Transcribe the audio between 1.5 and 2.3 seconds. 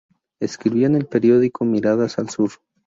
"Miradas al